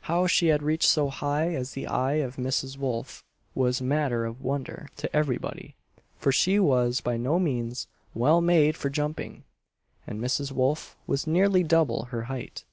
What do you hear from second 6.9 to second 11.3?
by no means well made for jumping, and Mrs. Wolf was